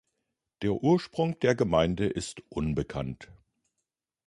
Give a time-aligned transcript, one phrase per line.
[0.63, 3.31] Der Ursprung der Gemeinde ist unbekannt.